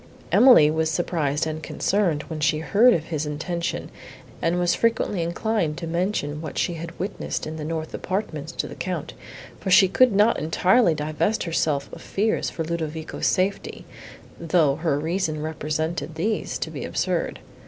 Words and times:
Emily 0.31 0.71
was 0.71 0.89
surprised 0.89 1.45
and 1.45 1.61
concerned, 1.61 2.23
when 2.23 2.39
she 2.39 2.57
heard 2.57 2.91
of 2.95 3.03
his 3.03 3.27
intention, 3.27 3.91
and 4.41 4.57
was 4.57 4.73
frequently 4.73 5.21
inclined 5.21 5.77
to 5.77 5.85
mention 5.85 6.41
what 6.41 6.57
she 6.57 6.73
had 6.73 6.97
witnessed 6.97 7.45
in 7.45 7.57
the 7.57 7.63
north 7.63 7.93
apartments 7.93 8.51
to 8.53 8.67
the 8.67 8.73
Count, 8.73 9.13
for 9.59 9.69
she 9.69 9.87
could 9.87 10.11
not 10.11 10.39
entirely 10.39 10.95
divest 10.95 11.43
herself 11.43 11.87
of 11.93 12.01
fears 12.01 12.49
for 12.49 12.63
Ludovico's 12.63 13.27
safety, 13.27 13.85
though 14.39 14.77
her 14.77 14.97
reason 14.99 15.39
represented 15.43 16.15
these 16.15 16.57
to 16.57 16.71
be 16.71 16.83
absurd. 16.83 17.37